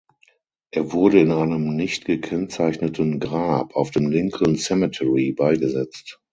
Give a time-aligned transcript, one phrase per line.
[0.71, 6.19] Er wurde in einem nicht gekennzeichneten Grab auf dem Lincoln Cemetery beigesetzt.